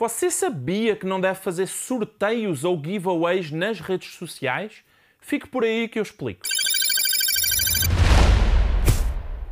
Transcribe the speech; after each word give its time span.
Você 0.00 0.30
sabia 0.30 0.96
que 0.96 1.04
não 1.04 1.20
deve 1.20 1.38
fazer 1.40 1.66
sorteios 1.66 2.64
ou 2.64 2.82
giveaways 2.82 3.50
nas 3.50 3.80
redes 3.80 4.14
sociais? 4.14 4.82
Fique 5.20 5.46
por 5.46 5.62
aí 5.62 5.88
que 5.88 5.98
eu 5.98 6.02
explico. 6.02 6.46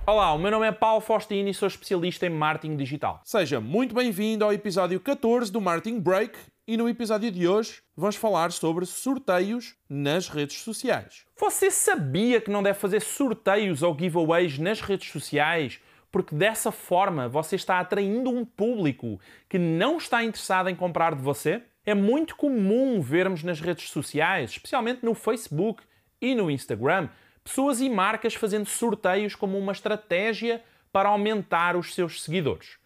Olá, 0.07 0.33
o 0.33 0.39
meu 0.39 0.51
nome 0.51 0.67
é 0.67 0.73
Paulo 0.73 1.03
Faustino 1.03 1.51
e 1.51 1.53
sou 1.53 1.69
especialista 1.69 2.25
em 2.25 2.31
marketing 2.31 2.79
digital. 2.79 3.21
Seja 3.27 3.61
muito 3.61 3.95
bem-vindo 3.95 4.43
ao 4.43 4.51
episódio 4.51 4.99
14 4.99 5.53
do 5.53 5.61
Marketing 5.61 6.01
Break 6.01 6.39
e 6.67 6.79
no 6.79 6.89
episódio 6.89 7.31
de 7.31 7.47
hoje 7.47 7.83
vamos 7.95 8.17
falar 8.17 8.51
sobre 8.51 8.87
sorteios 8.87 9.75
nas 9.87 10.31
redes 10.31 10.63
sociais. 10.63 11.27
Você 11.39 11.71
sabia 11.71 12.41
que 12.41 12.51
não 12.51 12.63
deve 12.63 12.79
fazer 12.79 13.03
sorteios 13.03 13.83
ou 13.83 13.95
giveaways 13.95 14.59
nas 14.59 14.81
redes 14.81 15.11
sociais 15.11 15.79
porque 16.11 16.35
dessa 16.35 16.73
forma 16.73 17.29
você 17.29 17.57
está 17.57 17.79
atraindo 17.81 18.31
um 18.31 18.45
público 18.45 19.21
que 19.49 19.59
não 19.59 19.99
está 19.99 20.25
interessado 20.25 20.69
em 20.69 20.75
comprar 20.75 21.15
de 21.15 21.23
você? 21.23 21.63
É 21.85 21.95
muito 21.95 22.37
comum 22.37 23.01
vermos 23.01 23.43
nas 23.43 23.61
redes 23.61 23.91
sociais, 23.91 24.51
especialmente 24.51 25.05
no 25.05 25.15
Facebook 25.15 25.83
e 26.21 26.35
no 26.35 26.51
Instagram, 26.51 27.09
pessoas 27.43 27.81
e 27.81 27.89
marcas 27.89 28.35
fazendo 28.35 28.67
sorteios 28.67 29.35
como 29.35 29.57
uma 29.57 29.73
estratégia 29.73 30.63
para 30.93 31.09
aumentar 31.09 31.77
os 31.77 31.95
seus 31.95 32.23
seguidores. 32.23 32.79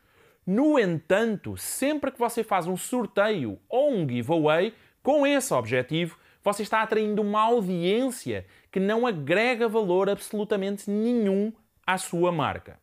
No 0.46 0.78
entanto, 0.78 1.56
sempre 1.56 2.10
que 2.10 2.18
você 2.18 2.42
faz 2.42 2.66
um 2.66 2.76
sorteio 2.76 3.58
ou 3.68 3.92
um 3.92 4.08
giveaway 4.08 4.74
com 5.02 5.26
esse 5.26 5.54
objetivo, 5.54 6.18
você 6.42 6.62
está 6.62 6.82
atraindo 6.82 7.22
uma 7.22 7.42
audiência 7.42 8.44
que 8.70 8.80
não 8.80 9.06
agrega 9.06 9.68
valor 9.68 10.10
absolutamente 10.10 10.90
nenhum 10.90 11.52
à 11.86 11.96
sua 11.98 12.32
marca. 12.32 12.78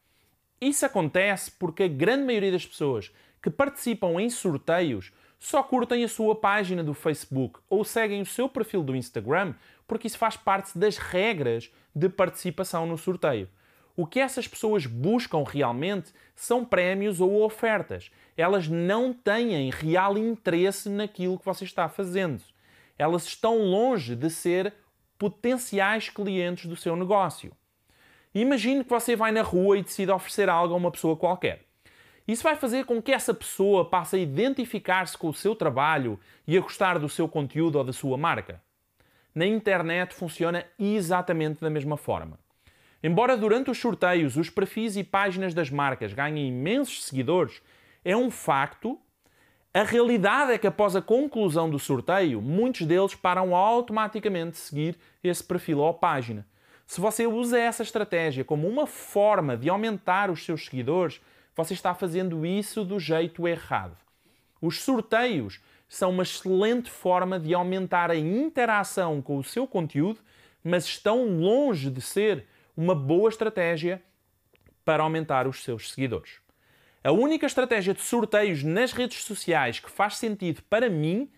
Isso 0.62 0.86
acontece 0.86 1.52
porque 1.52 1.84
a 1.84 1.88
grande 1.88 2.26
maioria 2.26 2.52
das 2.52 2.66
pessoas 2.66 3.12
que 3.41 3.49
participam 3.49 4.20
em 4.20 4.30
sorteios 4.30 5.12
só 5.40 5.63
curtem 5.63 6.04
a 6.04 6.08
sua 6.09 6.35
página 6.35 6.84
do 6.84 6.94
Facebook 6.94 7.59
ou 7.70 7.85
seguem 7.85 8.22
o 8.22 8.26
seu 8.26 8.49
perfil 8.49 8.84
do 8.84 8.96
Instagram 8.96 9.54
porque 9.87 10.07
isso 10.07 10.18
faz 10.18 10.35
parte 10.35 10.77
das 10.77 10.98
regras 10.98 11.71
de 11.96 12.10
participação 12.10 12.85
no 12.85 12.98
sorteio. 12.98 13.49
O 13.96 14.05
que 14.05 14.20
essas 14.20 14.48
pessoas 14.48 14.85
buscam 14.85 15.43
realmente 15.46 16.13
são 16.35 16.63
prémios 16.63 17.20
ou 17.20 17.41
ofertas. 17.43 18.12
Elas 18.37 18.68
não 18.68 19.13
têm 19.13 19.70
real 19.71 20.18
interesse 20.18 20.90
naquilo 20.90 21.40
que 21.40 21.46
você 21.46 21.63
está 21.63 21.90
fazendo. 21.90 22.41
Elas 22.98 23.26
estão 23.26 23.57
longe 23.57 24.15
de 24.15 24.30
ser 24.30 24.74
potenciais 25.18 26.10
clientes 26.10 26.65
do 26.65 26.76
seu 26.76 26.96
negócio. 26.96 27.52
Imagine 28.34 28.84
que 28.84 28.90
você 28.90 29.16
vai 29.16 29.32
na 29.32 29.41
rua 29.41 29.77
e 29.77 29.82
decide 29.82 30.12
oferecer 30.12 30.49
algo 30.49 30.74
a 30.74 30.77
uma 30.77 30.91
pessoa 30.91 31.18
qualquer. 31.18 31.66
Isso 32.27 32.44
vai 32.44 32.55
fazer 32.55 32.86
com 32.86 33.02
que 33.02 33.12
essa 33.12 33.34
pessoa 33.34 33.90
passe 33.90 34.16
a 34.16 34.20
identificar-se 34.20 35.18
com 35.18 35.30
o 35.30 35.34
seu 35.34 35.55
trabalho 35.55 36.20
e 36.48 36.55
a 36.55 36.62
gostar 36.62 36.99
do 36.99 37.10
seu 37.10 37.27
conteúdo 37.27 37.77
ou 37.80 37.84
da 37.84 37.91
sua 37.91 38.18
marca. 38.20 38.62
Na 39.34 39.48
internet 39.48 40.13
funciona 40.13 40.63
exatamente 40.77 41.60
da 41.60 41.71
mesma 41.71 41.98
forma. 41.98 42.38
Embora 43.02 43.36
durante 43.36 43.71
os 43.71 43.80
sorteios 43.80 44.38
os 44.38 44.48
perfis 44.48 44.96
e 44.96 45.04
páginas 45.04 45.55
das 45.55 45.71
marcas 45.71 46.14
ganhem 46.14 46.49
imensos 46.49 47.05
seguidores, 47.05 47.64
é 48.05 48.16
um 48.16 48.30
facto. 48.30 48.99
A 49.74 49.82
realidade 49.82 50.52
é 50.52 50.58
que 50.60 50.68
após 50.68 50.96
a 50.96 51.02
conclusão 51.02 51.68
do 51.68 51.80
sorteio, 51.80 52.41
muitos 52.41 52.86
deles 52.86 53.16
param 53.16 53.55
automaticamente 53.55 54.52
de 54.52 54.58
seguir 54.58 54.98
esse 55.24 55.43
perfil 55.43 55.80
ou 55.80 55.93
página. 55.96 56.46
Se 56.90 56.99
você 56.99 57.27
usa 57.27 57.59
essa 57.59 57.84
estratégia 57.84 58.43
como 58.43 58.68
uma 58.68 58.87
forma 58.87 59.55
de 59.55 59.70
aumentar 59.70 60.32
os 60.32 60.43
seus 60.43 60.65
seguidores, 60.65 61.21
você 61.55 61.76
está 61.76 61.93
fazendo 61.93 62.43
isso 62.43 62.84
do 62.84 62.99
jeito 62.99 63.48
errado. 63.48 63.96
Os 64.59 64.81
sorteios 64.81 65.62
são 65.88 66.09
uma 66.09 66.23
excelente 66.23 66.90
forma 66.90 67.40
de 67.40 67.53
aumentar 67.53 68.09
a 68.09 68.16
interação 68.16 69.22
com 69.22 69.38
o 69.38 69.44
seu 69.44 69.68
conteúdo, 69.68 70.19
mas 70.63 70.85
estão 70.85 71.28
longe 71.28 71.91
de 71.91 72.01
ser 72.01 72.47
uma 72.75 72.96
boa 72.96 73.30
estratégia 73.30 74.02
para 74.84 75.03
aumentar 75.03 75.47
os 75.47 75.64
seus 75.64 75.91
seguidores. 75.91 76.40
A 77.03 77.12
única 77.12 77.46
estratégia 77.46 77.94
de 77.94 78.02
sorteios 78.02 78.64
nas 78.64 78.94
redes 78.94 79.22
sociais 79.22 79.80
que 79.80 79.91
faz 79.91 80.18
sentido 80.18 80.64
para 80.68 80.90
mim 80.90 81.30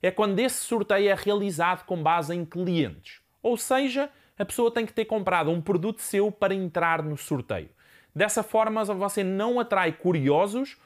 é 0.00 0.12
quando 0.12 0.38
esse 0.38 0.58
sorteio 0.58 1.08
é 1.08 1.14
realizado 1.14 1.84
com 1.84 2.00
base 2.00 2.32
em 2.32 2.44
clientes. 2.44 3.20
Ou 3.42 3.56
seja, 3.56 4.08
a 4.40 4.44
pessoa 4.46 4.70
tem 4.70 4.86
que 4.86 4.92
ter 4.94 5.04
comprado 5.04 5.50
um 5.50 5.60
produto 5.60 6.00
seu 6.00 6.32
para 6.32 6.54
entrar 6.54 7.02
no 7.02 7.14
sorteio. 7.14 7.68
Dessa 8.14 8.42
forma, 8.42 8.82
você 8.86 9.22
não 9.22 9.60
atrai 9.60 9.92
curiosos 9.92 10.78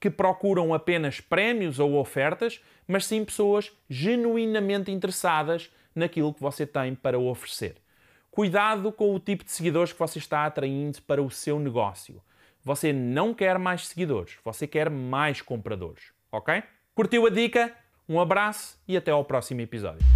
que 0.00 0.08
procuram 0.08 0.72
apenas 0.72 1.20
prémios 1.20 1.78
ou 1.78 1.96
ofertas, 1.96 2.62
mas 2.88 3.04
sim 3.04 3.22
pessoas 3.22 3.70
genuinamente 3.88 4.90
interessadas 4.90 5.70
naquilo 5.94 6.32
que 6.32 6.40
você 6.40 6.66
tem 6.66 6.94
para 6.94 7.18
oferecer. 7.18 7.76
Cuidado 8.30 8.90
com 8.90 9.14
o 9.14 9.20
tipo 9.20 9.44
de 9.44 9.52
seguidores 9.52 9.92
que 9.92 9.98
você 9.98 10.18
está 10.18 10.46
atraindo 10.46 11.02
para 11.02 11.22
o 11.22 11.30
seu 11.30 11.60
negócio. 11.60 12.18
Você 12.64 12.94
não 12.94 13.34
quer 13.34 13.58
mais 13.58 13.88
seguidores, 13.88 14.38
você 14.42 14.66
quer 14.66 14.88
mais 14.88 15.42
compradores, 15.42 16.14
ok? 16.32 16.62
Curtiu 16.94 17.26
a 17.26 17.30
dica? 17.30 17.76
Um 18.08 18.18
abraço 18.18 18.80
e 18.88 18.96
até 18.96 19.10
ao 19.10 19.22
próximo 19.22 19.60
episódio. 19.60 20.11